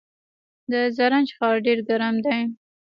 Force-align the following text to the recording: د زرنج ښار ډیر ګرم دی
د 0.71 0.73
زرنج 0.97 1.27
ښار 1.37 1.55
ډیر 1.65 1.79
ګرم 1.89 2.15
دی 2.25 2.41